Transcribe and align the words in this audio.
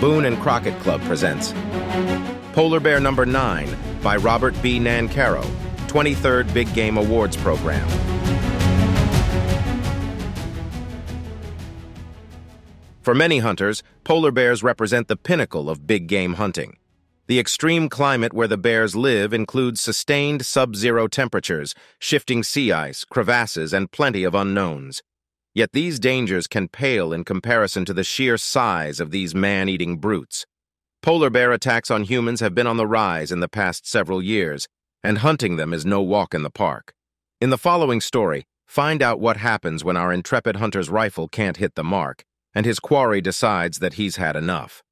Boone 0.00 0.24
and 0.24 0.40
Crockett 0.40 0.78
Club 0.80 1.00
presents 1.02 1.54
Polar 2.52 2.80
Bear 2.80 3.00
Number 3.00 3.24
9 3.24 3.68
by 4.02 4.16
Robert 4.16 4.54
B. 4.62 4.78
Nancarrow, 4.78 5.44
23rd 5.86 6.52
Big 6.52 6.72
Game 6.74 6.98
Awards 6.98 7.36
Program. 7.36 7.88
For 13.02 13.14
many 13.14 13.38
hunters, 13.38 13.82
polar 14.02 14.30
bears 14.30 14.62
represent 14.62 15.08
the 15.08 15.16
pinnacle 15.16 15.68
of 15.68 15.86
big 15.86 16.06
game 16.06 16.34
hunting. 16.34 16.78
The 17.26 17.38
extreme 17.38 17.88
climate 17.88 18.32
where 18.32 18.48
the 18.48 18.58
bears 18.58 18.96
live 18.96 19.32
includes 19.32 19.80
sustained 19.80 20.44
sub-zero 20.44 21.06
temperatures, 21.06 21.74
shifting 21.98 22.42
sea 22.42 22.72
ice, 22.72 23.04
crevasses, 23.04 23.72
and 23.72 23.90
plenty 23.90 24.24
of 24.24 24.34
unknowns. 24.34 25.02
Yet 25.54 25.72
these 25.72 26.00
dangers 26.00 26.48
can 26.48 26.68
pale 26.68 27.12
in 27.12 27.24
comparison 27.24 27.84
to 27.84 27.94
the 27.94 28.02
sheer 28.02 28.36
size 28.36 28.98
of 28.98 29.12
these 29.12 29.34
man-eating 29.34 29.98
brutes. 29.98 30.46
Polar 31.00 31.30
bear 31.30 31.52
attacks 31.52 31.90
on 31.90 32.04
humans 32.04 32.40
have 32.40 32.54
been 32.54 32.66
on 32.66 32.76
the 32.76 32.86
rise 32.86 33.30
in 33.30 33.40
the 33.40 33.48
past 33.48 33.86
several 33.86 34.20
years, 34.20 34.66
and 35.04 35.18
hunting 35.18 35.56
them 35.56 35.72
is 35.72 35.86
no 35.86 36.02
walk 36.02 36.34
in 36.34 36.42
the 36.42 36.50
park. 36.50 36.92
In 37.40 37.50
the 37.50 37.58
following 37.58 38.00
story, 38.00 38.46
find 38.66 39.00
out 39.00 39.20
what 39.20 39.36
happens 39.36 39.84
when 39.84 39.96
our 39.96 40.12
intrepid 40.12 40.56
hunter's 40.56 40.90
rifle 40.90 41.28
can't 41.28 41.58
hit 41.58 41.76
the 41.76 41.84
mark, 41.84 42.24
and 42.54 42.66
his 42.66 42.80
quarry 42.80 43.20
decides 43.20 43.78
that 43.78 43.94
he's 43.94 44.16
had 44.16 44.34
enough. 44.34 44.82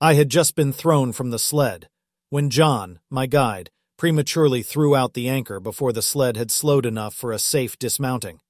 I 0.00 0.14
had 0.14 0.30
just 0.30 0.54
been 0.54 0.72
thrown 0.72 1.12
from 1.12 1.30
the 1.30 1.38
sled, 1.38 1.88
when 2.30 2.48
John, 2.48 3.00
my 3.10 3.26
guide, 3.26 3.70
prematurely 3.96 4.62
threw 4.62 4.94
out 4.94 5.14
the 5.14 5.28
anchor 5.28 5.58
before 5.58 5.92
the 5.92 6.02
sled 6.02 6.36
had 6.36 6.50
slowed 6.50 6.86
enough 6.86 7.14
for 7.14 7.32
a 7.32 7.38
safe 7.38 7.78
dismounting. 7.78 8.40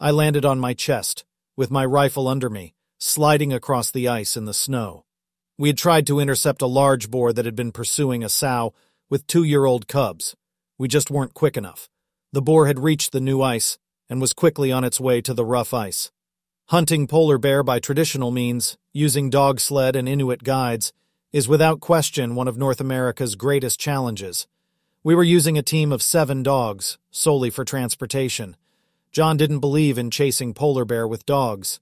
I 0.00 0.10
landed 0.10 0.44
on 0.44 0.58
my 0.58 0.74
chest, 0.74 1.24
with 1.56 1.70
my 1.70 1.84
rifle 1.84 2.26
under 2.26 2.50
me, 2.50 2.74
sliding 2.98 3.52
across 3.52 3.90
the 3.90 4.08
ice 4.08 4.36
in 4.36 4.44
the 4.44 4.52
snow. 4.52 5.04
We 5.56 5.68
had 5.68 5.78
tried 5.78 6.06
to 6.08 6.18
intercept 6.18 6.62
a 6.62 6.66
large 6.66 7.10
boar 7.10 7.32
that 7.32 7.44
had 7.44 7.54
been 7.54 7.70
pursuing 7.70 8.24
a 8.24 8.28
sow 8.28 8.74
with 9.08 9.26
two-year-old 9.28 9.86
cubs. 9.86 10.34
We 10.78 10.88
just 10.88 11.10
weren't 11.10 11.34
quick 11.34 11.56
enough. 11.56 11.88
The 12.32 12.42
boar 12.42 12.66
had 12.66 12.80
reached 12.80 13.12
the 13.12 13.20
new 13.20 13.40
ice 13.40 13.78
and 14.10 14.20
was 14.20 14.32
quickly 14.32 14.72
on 14.72 14.82
its 14.82 14.98
way 14.98 15.20
to 15.20 15.32
the 15.32 15.44
rough 15.44 15.72
ice. 15.72 16.10
Hunting 16.68 17.06
polar 17.06 17.38
bear 17.38 17.62
by 17.62 17.78
traditional 17.78 18.32
means, 18.32 18.76
using 18.92 19.30
dog 19.30 19.60
sled 19.60 19.94
and 19.94 20.08
Inuit 20.08 20.42
guides, 20.42 20.92
is 21.32 21.48
without 21.48 21.80
question 21.80 22.34
one 22.34 22.48
of 22.48 22.56
North 22.56 22.80
America's 22.80 23.36
greatest 23.36 23.78
challenges. 23.78 24.48
We 25.04 25.14
were 25.14 25.22
using 25.22 25.56
a 25.56 25.62
team 25.62 25.92
of 25.92 26.02
seven 26.02 26.42
dogs, 26.42 26.98
solely 27.10 27.50
for 27.50 27.64
transportation, 27.64 28.56
John 29.14 29.36
didn't 29.36 29.60
believe 29.60 29.96
in 29.96 30.10
chasing 30.10 30.54
polar 30.54 30.84
bear 30.84 31.06
with 31.06 31.24
dogs. 31.24 31.78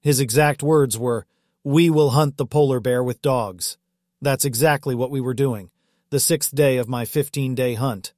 His 0.00 0.18
exact 0.18 0.62
words 0.62 0.98
were, 0.98 1.26
We 1.62 1.90
will 1.90 2.10
hunt 2.10 2.38
the 2.38 2.46
polar 2.46 2.80
bear 2.80 3.04
with 3.04 3.20
dogs. 3.20 3.76
That's 4.22 4.46
exactly 4.46 4.94
what 4.94 5.10
we 5.10 5.20
were 5.20 5.34
doing, 5.34 5.70
the 6.08 6.18
sixth 6.18 6.54
day 6.54 6.78
of 6.78 6.88
my 6.88 7.04
15 7.04 7.54
day 7.54 7.74
hunt. 7.74 8.14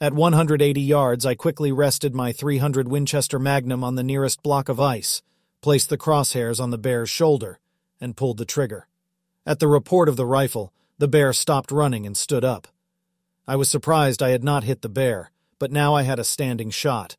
At 0.00 0.14
180 0.14 0.80
yards, 0.80 1.26
I 1.26 1.34
quickly 1.34 1.72
rested 1.72 2.14
my 2.14 2.32
300 2.32 2.88
Winchester 2.88 3.38
Magnum 3.38 3.84
on 3.84 3.96
the 3.96 4.02
nearest 4.02 4.42
block 4.42 4.70
of 4.70 4.80
ice, 4.80 5.20
placed 5.60 5.90
the 5.90 5.98
crosshairs 5.98 6.58
on 6.58 6.70
the 6.70 6.78
bear's 6.78 7.10
shoulder, 7.10 7.60
and 8.00 8.16
pulled 8.16 8.38
the 8.38 8.46
trigger. 8.46 8.88
At 9.44 9.58
the 9.58 9.68
report 9.68 10.08
of 10.08 10.16
the 10.16 10.24
rifle, 10.24 10.72
the 10.96 11.06
bear 11.06 11.34
stopped 11.34 11.70
running 11.70 12.06
and 12.06 12.16
stood 12.16 12.46
up. 12.46 12.66
I 13.46 13.56
was 13.56 13.68
surprised 13.68 14.22
I 14.22 14.30
had 14.30 14.42
not 14.42 14.64
hit 14.64 14.80
the 14.80 14.88
bear, 14.88 15.32
but 15.58 15.70
now 15.70 15.94
I 15.94 16.04
had 16.04 16.18
a 16.18 16.24
standing 16.24 16.70
shot. 16.70 17.18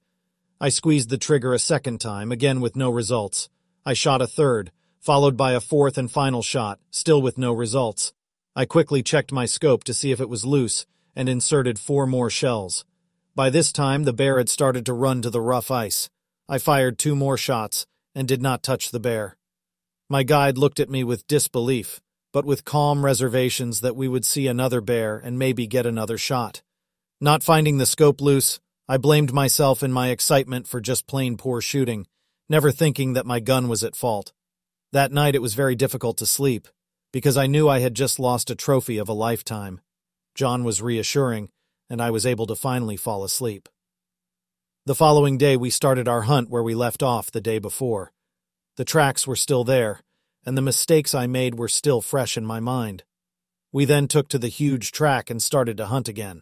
I 0.63 0.69
squeezed 0.69 1.09
the 1.09 1.17
trigger 1.17 1.55
a 1.55 1.59
second 1.59 2.01
time, 2.01 2.31
again 2.31 2.61
with 2.61 2.75
no 2.75 2.91
results. 2.91 3.49
I 3.83 3.95
shot 3.95 4.21
a 4.21 4.27
third, 4.27 4.71
followed 4.99 5.35
by 5.35 5.53
a 5.53 5.59
fourth 5.59 5.97
and 5.97 6.09
final 6.09 6.43
shot, 6.43 6.79
still 6.91 7.19
with 7.19 7.35
no 7.35 7.51
results. 7.51 8.13
I 8.55 8.65
quickly 8.65 9.01
checked 9.01 9.31
my 9.31 9.47
scope 9.47 9.83
to 9.85 9.93
see 9.95 10.11
if 10.11 10.21
it 10.21 10.29
was 10.29 10.45
loose, 10.45 10.85
and 11.15 11.27
inserted 11.27 11.79
four 11.79 12.05
more 12.05 12.29
shells. 12.29 12.85
By 13.33 13.49
this 13.49 13.71
time, 13.71 14.03
the 14.03 14.13
bear 14.13 14.37
had 14.37 14.49
started 14.49 14.85
to 14.85 14.93
run 14.93 15.23
to 15.23 15.31
the 15.31 15.41
rough 15.41 15.71
ice. 15.71 16.11
I 16.47 16.59
fired 16.59 16.99
two 16.99 17.15
more 17.15 17.37
shots, 17.37 17.87
and 18.13 18.27
did 18.27 18.43
not 18.43 18.61
touch 18.61 18.91
the 18.91 18.99
bear. 18.99 19.37
My 20.09 20.21
guide 20.21 20.59
looked 20.59 20.79
at 20.79 20.91
me 20.91 21.03
with 21.03 21.25
disbelief, 21.25 22.01
but 22.31 22.45
with 22.45 22.65
calm 22.65 23.03
reservations 23.03 23.81
that 23.81 23.95
we 23.95 24.07
would 24.07 24.25
see 24.25 24.45
another 24.45 24.79
bear 24.79 25.17
and 25.17 25.39
maybe 25.39 25.65
get 25.65 25.87
another 25.87 26.19
shot. 26.19 26.61
Not 27.19 27.41
finding 27.41 27.79
the 27.79 27.87
scope 27.87 28.21
loose, 28.21 28.59
I 28.87 28.97
blamed 28.97 29.33
myself 29.33 29.83
in 29.83 29.91
my 29.91 30.09
excitement 30.09 30.67
for 30.67 30.81
just 30.81 31.07
plain 31.07 31.37
poor 31.37 31.61
shooting, 31.61 32.07
never 32.49 32.71
thinking 32.71 33.13
that 33.13 33.25
my 33.25 33.39
gun 33.39 33.67
was 33.67 33.83
at 33.83 33.95
fault. 33.95 34.33
That 34.91 35.11
night 35.11 35.35
it 35.35 35.41
was 35.41 35.53
very 35.53 35.75
difficult 35.75 36.17
to 36.17 36.25
sleep, 36.25 36.67
because 37.13 37.37
I 37.37 37.47
knew 37.47 37.69
I 37.69 37.79
had 37.79 37.93
just 37.93 38.19
lost 38.19 38.49
a 38.49 38.55
trophy 38.55 38.97
of 38.97 39.07
a 39.07 39.13
lifetime. 39.13 39.81
John 40.35 40.63
was 40.63 40.81
reassuring, 40.81 41.49
and 41.89 42.01
I 42.01 42.11
was 42.11 42.25
able 42.25 42.47
to 42.47 42.55
finally 42.55 42.97
fall 42.97 43.23
asleep. 43.23 43.69
The 44.85 44.95
following 44.95 45.37
day 45.37 45.57
we 45.57 45.69
started 45.69 46.07
our 46.07 46.23
hunt 46.23 46.49
where 46.49 46.63
we 46.63 46.73
left 46.73 47.03
off 47.03 47.31
the 47.31 47.39
day 47.39 47.59
before. 47.59 48.11
The 48.77 48.85
tracks 48.85 49.27
were 49.27 49.35
still 49.35 49.63
there, 49.63 50.01
and 50.45 50.57
the 50.57 50.61
mistakes 50.61 51.13
I 51.13 51.27
made 51.27 51.59
were 51.59 51.67
still 51.67 52.01
fresh 52.01 52.35
in 52.35 52.45
my 52.45 52.59
mind. 52.59 53.03
We 53.71 53.85
then 53.85 54.07
took 54.07 54.27
to 54.29 54.39
the 54.39 54.47
huge 54.47 54.91
track 54.91 55.29
and 55.29 55.41
started 55.41 55.77
to 55.77 55.85
hunt 55.85 56.07
again. 56.07 56.41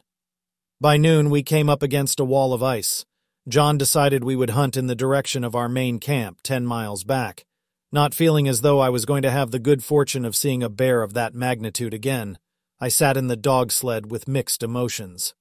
By 0.82 0.96
noon, 0.96 1.30
we 1.30 1.44
came 1.44 1.70
up 1.70 1.84
against 1.84 2.22
a 2.22 2.26
wall 2.26 2.54
of 2.54 2.64
ice. 2.64 3.06
John 3.50 3.78
decided 3.78 4.24
we 4.24 4.38
would 4.38 4.52
hunt 4.52 4.78
in 4.78 4.88
the 4.88 4.96
direction 4.96 5.44
of 5.44 5.54
our 5.54 5.68
main 5.68 6.00
camp, 6.00 6.40
10 6.44 6.66
miles 6.66 7.04
back. 7.04 7.44
Not 7.92 8.14
feeling 8.14 8.48
as 8.48 8.62
though 8.62 8.80
I 8.80 8.88
was 8.88 9.04
going 9.04 9.24
to 9.24 9.32
have 9.32 9.52
the 9.52 9.60
good 9.60 9.84
fortune 9.84 10.24
of 10.24 10.38
seeing 10.38 10.64
a 10.64 10.70
bear 10.70 11.02
of 11.02 11.14
that 11.16 11.34
magnitude 11.34 11.94
again, 11.94 12.38
I 12.80 12.88
sat 12.88 13.18
in 13.18 13.28
the 13.28 13.36
dog 13.36 13.74
sled 13.74 14.10
with 14.10 14.30
mixed 14.30 14.64
emotions. 14.64 15.34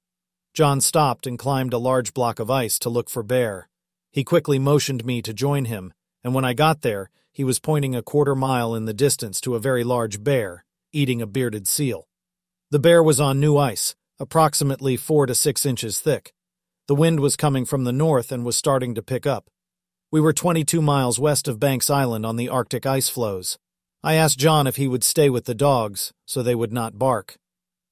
John 0.53 0.81
stopped 0.81 1.25
and 1.25 1.39
climbed 1.39 1.71
a 1.71 1.77
large 1.77 2.13
block 2.13 2.39
of 2.39 2.51
ice 2.51 2.77
to 2.79 2.89
look 2.89 3.09
for 3.09 3.23
bear. 3.23 3.69
He 4.11 4.25
quickly 4.25 4.59
motioned 4.59 5.05
me 5.05 5.21
to 5.21 5.33
join 5.33 5.65
him, 5.65 5.93
and 6.21 6.33
when 6.33 6.43
I 6.43 6.53
got 6.53 6.81
there, 6.81 7.11
he 7.31 7.45
was 7.45 7.59
pointing 7.59 7.95
a 7.95 8.03
quarter 8.03 8.35
mile 8.35 8.75
in 8.75 8.83
the 8.83 8.93
distance 8.93 9.39
to 9.41 9.55
a 9.55 9.59
very 9.59 9.85
large 9.85 10.21
bear, 10.21 10.65
eating 10.91 11.21
a 11.21 11.27
bearded 11.27 11.65
seal. 11.65 12.09
The 12.71 12.79
bear 12.79 13.01
was 13.01 13.21
on 13.21 13.39
new 13.39 13.55
ice, 13.55 13.95
approximately 14.19 14.97
four 14.97 15.25
to 15.25 15.33
six 15.33 15.65
inches 15.65 15.99
thick. 15.99 16.33
The 16.87 16.95
wind 16.95 17.19
was 17.19 17.35
coming 17.35 17.65
from 17.65 17.83
the 17.83 17.91
north 17.91 18.31
and 18.31 18.43
was 18.43 18.57
starting 18.57 18.95
to 18.95 19.01
pick 19.01 19.25
up. 19.25 19.49
We 20.11 20.19
were 20.19 20.33
22 20.33 20.81
miles 20.81 21.19
west 21.19 21.47
of 21.47 21.59
Banks 21.59 21.89
Island 21.89 22.25
on 22.25 22.35
the 22.35 22.49
Arctic 22.49 22.85
ice 22.85 23.09
floes. 23.09 23.57
I 24.03 24.15
asked 24.15 24.39
John 24.39 24.65
if 24.65 24.77
he 24.77 24.87
would 24.87 25.03
stay 25.03 25.29
with 25.29 25.45
the 25.45 25.53
dogs, 25.53 26.13
so 26.25 26.41
they 26.41 26.55
would 26.55 26.73
not 26.73 26.97
bark. 26.97 27.37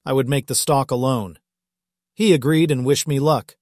I 0.04 0.12
would 0.12 0.28
make 0.28 0.46
the 0.46 0.54
stalk 0.54 0.90
alone. 0.90 1.38
He 2.14 2.32
agreed 2.32 2.70
and 2.70 2.84
wished 2.84 3.06
me 3.06 3.20
luck. 3.20 3.56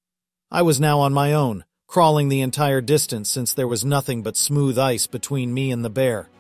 I 0.50 0.62
was 0.62 0.80
now 0.80 1.00
on 1.00 1.12
my 1.12 1.32
own, 1.32 1.64
crawling 1.86 2.28
the 2.28 2.40
entire 2.40 2.80
distance 2.80 3.28
since 3.28 3.52
there 3.52 3.68
was 3.68 3.84
nothing 3.84 4.22
but 4.22 4.36
smooth 4.36 4.78
ice 4.78 5.06
between 5.06 5.52
me 5.52 5.70
and 5.70 5.84
the 5.84 5.90
bear. 5.90 6.30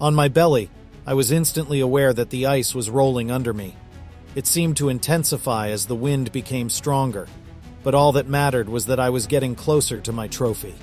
On 0.00 0.14
my 0.14 0.28
belly, 0.28 0.68
I 1.06 1.14
was 1.14 1.30
instantly 1.30 1.80
aware 1.80 2.12
that 2.12 2.30
the 2.30 2.46
ice 2.46 2.74
was 2.74 2.90
rolling 2.90 3.30
under 3.30 3.54
me. 3.54 3.76
It 4.36 4.46
seemed 4.46 4.76
to 4.76 4.90
intensify 4.90 5.70
as 5.70 5.86
the 5.86 5.94
wind 5.94 6.30
became 6.30 6.68
stronger, 6.68 7.26
but 7.82 7.94
all 7.94 8.12
that 8.12 8.28
mattered 8.28 8.68
was 8.68 8.84
that 8.84 9.00
I 9.00 9.08
was 9.08 9.26
getting 9.26 9.54
closer 9.54 9.98
to 10.02 10.12
my 10.12 10.28
trophy. 10.28 10.74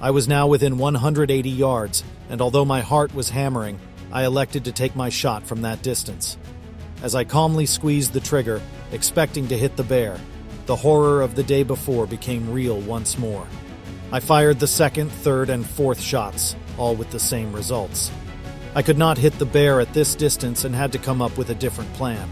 I 0.00 0.12
was 0.12 0.28
now 0.28 0.46
within 0.46 0.78
180 0.78 1.50
yards, 1.50 2.04
and 2.28 2.40
although 2.40 2.64
my 2.64 2.82
heart 2.82 3.12
was 3.12 3.30
hammering, 3.30 3.80
I 4.12 4.24
elected 4.24 4.64
to 4.66 4.72
take 4.72 4.94
my 4.94 5.08
shot 5.08 5.42
from 5.44 5.62
that 5.62 5.82
distance. 5.82 6.38
As 7.02 7.16
I 7.16 7.24
calmly 7.24 7.66
squeezed 7.66 8.12
the 8.12 8.20
trigger, 8.20 8.62
expecting 8.92 9.48
to 9.48 9.58
hit 9.58 9.74
the 9.74 9.82
bear, 9.82 10.16
the 10.66 10.76
horror 10.76 11.20
of 11.20 11.34
the 11.34 11.42
day 11.42 11.64
before 11.64 12.06
became 12.06 12.52
real 12.52 12.78
once 12.78 13.18
more. 13.18 13.48
I 14.12 14.20
fired 14.20 14.60
the 14.60 14.68
second, 14.68 15.10
third, 15.10 15.50
and 15.50 15.66
fourth 15.66 16.00
shots, 16.00 16.54
all 16.78 16.94
with 16.94 17.10
the 17.10 17.18
same 17.18 17.52
results. 17.52 18.12
I 18.76 18.82
could 18.82 18.98
not 18.98 19.18
hit 19.18 19.36
the 19.40 19.46
bear 19.46 19.80
at 19.80 19.92
this 19.94 20.14
distance 20.14 20.62
and 20.62 20.76
had 20.76 20.92
to 20.92 20.98
come 20.98 21.20
up 21.20 21.36
with 21.36 21.50
a 21.50 21.56
different 21.56 21.92
plan. 21.94 22.30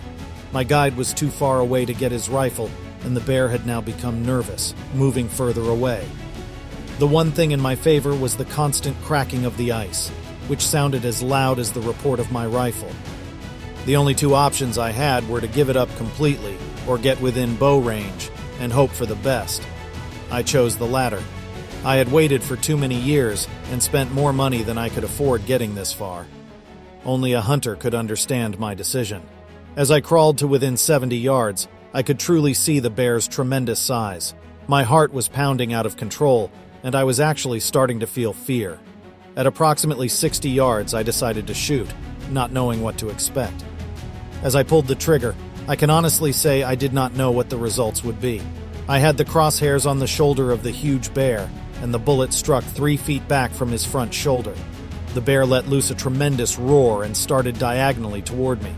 My 0.53 0.65
guide 0.65 0.97
was 0.97 1.15
too 1.15 1.31
far 1.31 1.61
away 1.61 1.87
to 1.87 1.95
get 1.95 2.13
his 2.13 2.29
rifle, 2.29 2.71
and 3.05 3.17
the 3.17 3.23
bear 3.23 3.49
had 3.49 3.67
now 3.67 3.81
become 3.81 4.25
nervous, 4.25 4.75
moving 4.95 5.29
further 5.29 5.63
away. 5.63 6.07
The 6.99 7.07
one 7.07 7.33
thing 7.33 7.53
in 7.53 7.61
my 7.61 7.75
favor 7.75 8.15
was 8.15 8.37
the 8.37 8.45
constant 8.45 8.97
cracking 9.03 9.47
of 9.47 9.57
the 9.57 9.73
ice, 9.73 10.11
which 10.49 10.65
sounded 10.65 11.05
as 11.07 11.23
loud 11.23 11.59
as 11.59 11.73
the 11.73 11.81
report 11.81 12.21
of 12.21 12.31
my 12.31 12.47
rifle. 12.47 12.91
The 13.87 13.97
only 13.97 14.15
two 14.15 14.35
options 14.35 14.77
I 14.77 14.91
had 14.91 15.27
were 15.29 15.41
to 15.41 15.49
give 15.49 15.71
it 15.71 15.77
up 15.77 15.95
completely 15.97 16.57
or 16.87 16.99
get 16.99 17.21
within 17.21 17.57
bow 17.57 17.79
range 17.79 18.31
and 18.61 18.73
hope 18.73 18.91
for 18.91 19.07
the 19.07 19.17
best. 19.17 19.63
I 20.31 20.43
chose 20.43 20.77
the 20.77 20.87
latter. 20.87 21.23
I 21.85 21.97
had 21.97 22.13
waited 22.13 22.43
for 22.43 22.57
too 22.57 22.77
many 22.77 22.95
years 22.95 23.49
and 23.71 23.83
spent 23.83 24.13
more 24.13 24.33
money 24.33 24.63
than 24.63 24.79
I 24.79 24.91
could 24.91 25.03
afford 25.03 25.47
getting 25.47 25.75
this 25.75 25.93
far. 25.93 26.27
Only 27.05 27.33
a 27.33 27.41
hunter 27.41 27.75
could 27.75 27.95
understand 27.95 28.59
my 28.59 28.75
decision. 28.75 29.23
As 29.75 29.91
I 29.91 30.03
crawled 30.03 30.37
to 30.39 30.47
within 30.47 30.77
70 30.77 31.17
yards, 31.17 31.67
I 31.95 32.03
could 32.03 32.19
truly 32.19 32.53
see 32.53 32.79
the 32.79 32.91
bear's 32.91 33.27
tremendous 33.27 33.81
size. 33.81 34.35
My 34.69 34.83
heart 34.83 35.15
was 35.15 35.29
pounding 35.29 35.73
out 35.73 35.87
of 35.87 35.97
control, 35.97 36.53
and 36.83 36.95
I 36.95 37.05
was 37.05 37.21
actually 37.21 37.61
starting 37.61 38.01
to 38.01 38.07
feel 38.07 38.35
fear. 38.35 38.79
At 39.35 39.47
approximately 39.47 40.09
60 40.09 40.51
yards, 40.51 40.93
I 40.93 41.03
decided 41.03 41.47
to 41.47 41.55
shoot, 41.55 41.89
not 42.29 42.53
knowing 42.53 42.83
what 42.83 42.99
to 42.99 43.09
expect. 43.09 43.65
As 44.43 44.55
I 44.55 44.63
pulled 44.63 44.89
the 44.89 44.95
trigger, 44.95 45.35
I 45.67 45.77
can 45.77 45.89
honestly 45.89 46.33
say 46.33 46.63
I 46.63 46.75
did 46.75 46.93
not 46.93 47.15
know 47.15 47.31
what 47.31 47.49
the 47.49 47.57
results 47.57 48.05
would 48.05 48.21
be. 48.21 48.43
I 48.91 48.99
had 48.99 49.17
the 49.17 49.25
crosshairs 49.25 49.89
on 49.89 50.01
the 50.01 50.07
shoulder 50.07 50.51
of 50.51 50.63
the 50.63 50.71
huge 50.71 51.15
bear, 51.15 51.49
and 51.81 51.95
the 51.95 51.99
bullet 51.99 52.35
struck 52.35 52.63
three 52.63 52.99
feet 52.99 53.27
back 53.27 53.51
from 53.51 53.71
his 53.71 53.87
front 53.87 54.13
shoulder. 54.13 54.55
The 55.15 55.23
bear 55.23 55.47
let 55.47 55.69
loose 55.69 55.91
a 55.91 55.95
tremendous 55.95 56.59
roar 56.59 57.05
and 57.05 57.17
started 57.17 57.59
diagonally 57.59 58.21
toward 58.21 58.63
me. 58.63 58.75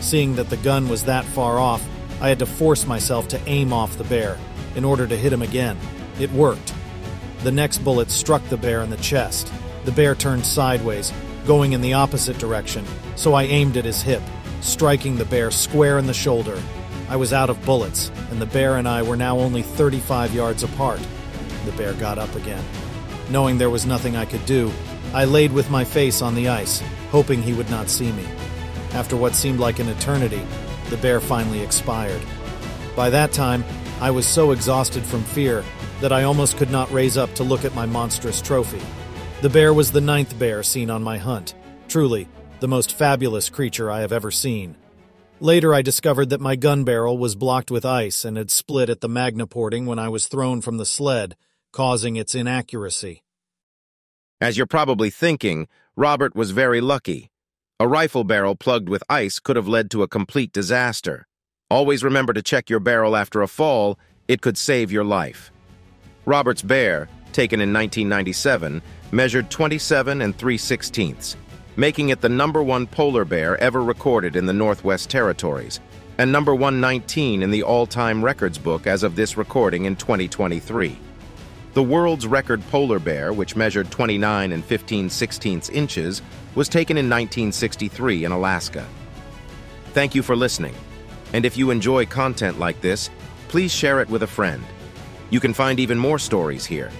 Seeing 0.00 0.36
that 0.36 0.50
the 0.50 0.56
gun 0.58 0.88
was 0.88 1.04
that 1.04 1.24
far 1.24 1.58
off, 1.58 1.86
I 2.20 2.28
had 2.28 2.38
to 2.40 2.46
force 2.46 2.86
myself 2.86 3.28
to 3.28 3.40
aim 3.46 3.72
off 3.72 3.96
the 3.96 4.04
bear 4.04 4.38
in 4.74 4.84
order 4.84 5.06
to 5.06 5.16
hit 5.16 5.32
him 5.32 5.42
again. 5.42 5.78
It 6.18 6.30
worked. 6.32 6.74
The 7.42 7.52
next 7.52 7.78
bullet 7.78 8.10
struck 8.10 8.46
the 8.48 8.56
bear 8.56 8.82
in 8.82 8.90
the 8.90 8.96
chest. 8.98 9.52
The 9.84 9.92
bear 9.92 10.14
turned 10.14 10.44
sideways, 10.44 11.12
going 11.46 11.72
in 11.72 11.80
the 11.80 11.94
opposite 11.94 12.38
direction, 12.38 12.84
so 13.16 13.34
I 13.34 13.44
aimed 13.44 13.76
at 13.76 13.84
his 13.84 14.02
hip, 14.02 14.22
striking 14.60 15.16
the 15.16 15.24
bear 15.24 15.50
square 15.50 15.98
in 15.98 16.06
the 16.06 16.14
shoulder. 16.14 16.60
I 17.08 17.16
was 17.16 17.32
out 17.32 17.50
of 17.50 17.64
bullets, 17.64 18.10
and 18.30 18.40
the 18.40 18.46
bear 18.46 18.76
and 18.76 18.86
I 18.86 19.02
were 19.02 19.16
now 19.16 19.38
only 19.38 19.62
35 19.62 20.34
yards 20.34 20.62
apart. 20.62 21.00
The 21.64 21.72
bear 21.72 21.94
got 21.94 22.18
up 22.18 22.34
again. 22.34 22.64
Knowing 23.30 23.58
there 23.58 23.70
was 23.70 23.86
nothing 23.86 24.16
I 24.16 24.26
could 24.26 24.44
do, 24.44 24.70
I 25.14 25.24
laid 25.24 25.52
with 25.52 25.70
my 25.70 25.84
face 25.84 26.22
on 26.22 26.34
the 26.34 26.48
ice, 26.48 26.82
hoping 27.10 27.42
he 27.42 27.52
would 27.52 27.70
not 27.70 27.88
see 27.88 28.12
me. 28.12 28.26
After 28.92 29.16
what 29.16 29.34
seemed 29.34 29.60
like 29.60 29.78
an 29.78 29.88
eternity, 29.88 30.42
the 30.88 30.96
bear 30.96 31.20
finally 31.20 31.60
expired. 31.60 32.20
By 32.96 33.10
that 33.10 33.32
time, 33.32 33.64
I 34.00 34.10
was 34.10 34.26
so 34.26 34.50
exhausted 34.50 35.04
from 35.04 35.22
fear 35.22 35.64
that 36.00 36.12
I 36.12 36.24
almost 36.24 36.56
could 36.56 36.70
not 36.70 36.90
raise 36.90 37.16
up 37.16 37.34
to 37.34 37.44
look 37.44 37.64
at 37.64 37.74
my 37.74 37.86
monstrous 37.86 38.40
trophy. 38.40 38.80
The 39.42 39.50
bear 39.50 39.72
was 39.72 39.92
the 39.92 40.00
ninth 40.00 40.38
bear 40.38 40.62
seen 40.62 40.90
on 40.90 41.02
my 41.02 41.18
hunt. 41.18 41.54
Truly, 41.88 42.28
the 42.60 42.68
most 42.68 42.92
fabulous 42.92 43.48
creature 43.48 43.90
I 43.90 44.00
have 44.00 44.12
ever 44.12 44.30
seen. 44.30 44.76
Later, 45.40 45.72
I 45.72 45.80
discovered 45.80 46.28
that 46.30 46.40
my 46.40 46.56
gun 46.56 46.84
barrel 46.84 47.16
was 47.16 47.34
blocked 47.34 47.70
with 47.70 47.86
ice 47.86 48.24
and 48.24 48.36
had 48.36 48.50
split 48.50 48.90
at 48.90 49.00
the 49.00 49.08
magna 49.08 49.46
porting 49.46 49.86
when 49.86 49.98
I 49.98 50.08
was 50.08 50.26
thrown 50.26 50.60
from 50.60 50.76
the 50.76 50.84
sled, 50.84 51.36
causing 51.72 52.16
its 52.16 52.34
inaccuracy. 52.34 53.22
As 54.40 54.56
you're 54.56 54.66
probably 54.66 55.08
thinking, 55.08 55.68
Robert 55.96 56.34
was 56.34 56.50
very 56.50 56.80
lucky. 56.80 57.29
A 57.80 57.88
rifle 57.88 58.24
barrel 58.24 58.56
plugged 58.56 58.90
with 58.90 59.02
ice 59.08 59.38
could 59.38 59.56
have 59.56 59.66
led 59.66 59.90
to 59.92 60.02
a 60.02 60.08
complete 60.08 60.52
disaster. 60.52 61.26
Always 61.70 62.04
remember 62.04 62.34
to 62.34 62.42
check 62.42 62.68
your 62.68 62.78
barrel 62.78 63.16
after 63.16 63.40
a 63.40 63.48
fall, 63.48 63.98
it 64.28 64.42
could 64.42 64.58
save 64.58 64.92
your 64.92 65.02
life. 65.02 65.50
Robert's 66.26 66.60
bear, 66.60 67.08
taken 67.32 67.58
in 67.58 67.72
1997, 67.72 68.82
measured 69.12 69.50
27 69.50 70.20
and 70.20 70.36
3 70.36 70.58
sixteenths, 70.58 71.38
making 71.76 72.10
it 72.10 72.20
the 72.20 72.28
number 72.28 72.62
one 72.62 72.86
polar 72.86 73.24
bear 73.24 73.56
ever 73.62 73.82
recorded 73.82 74.36
in 74.36 74.44
the 74.44 74.52
Northwest 74.52 75.08
Territories, 75.08 75.80
and 76.18 76.30
number 76.30 76.54
119 76.54 77.42
in 77.42 77.50
the 77.50 77.62
all-time 77.62 78.22
records 78.22 78.58
book 78.58 78.86
as 78.86 79.02
of 79.02 79.16
this 79.16 79.38
recording 79.38 79.86
in 79.86 79.96
2023. 79.96 80.98
The 81.72 81.82
world's 81.82 82.26
record 82.26 82.62
polar 82.68 82.98
bear, 82.98 83.32
which 83.32 83.54
measured 83.54 83.92
29 83.92 84.50
and 84.50 84.64
15 84.64 85.08
sixteenths 85.08 85.68
inches, 85.68 86.20
was 86.56 86.68
taken 86.68 86.96
in 86.96 87.08
1963 87.08 88.24
in 88.24 88.32
Alaska. 88.32 88.84
Thank 89.92 90.16
you 90.16 90.22
for 90.22 90.34
listening, 90.34 90.74
and 91.32 91.44
if 91.44 91.56
you 91.56 91.70
enjoy 91.70 92.06
content 92.06 92.58
like 92.58 92.80
this, 92.80 93.08
please 93.46 93.72
share 93.72 94.00
it 94.00 94.08
with 94.08 94.24
a 94.24 94.26
friend. 94.26 94.64
You 95.30 95.38
can 95.38 95.54
find 95.54 95.78
even 95.78 95.96
more 95.96 96.18
stories 96.18 96.66
here, 96.66 96.90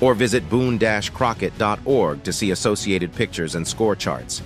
or 0.00 0.14
visit 0.14 0.48
boone-crockett.org 0.48 2.22
to 2.22 2.32
see 2.32 2.52
associated 2.52 3.12
pictures 3.12 3.56
and 3.56 3.66
score 3.66 3.96
charts. 3.96 4.40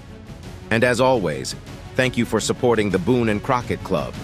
And 0.70 0.84
as 0.84 1.02
always, 1.02 1.54
thank 1.96 2.16
you 2.16 2.24
for 2.24 2.40
supporting 2.40 2.88
the 2.88 2.98
Boone 2.98 3.28
and 3.28 3.42
Crockett 3.42 3.84
Club. 3.84 4.14